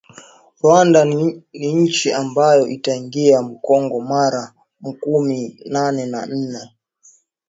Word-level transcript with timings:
Rwanda 0.59 1.05
ni 1.05 1.43
inchi 1.51 2.11
ambayo 2.13 2.67
itaingia 2.67 3.41
mu 3.41 3.55
kongo 3.59 3.99
mara 4.01 4.53
makumi 4.81 5.39
nane 5.71 6.05
na 6.05 6.21
ine 6.35 6.61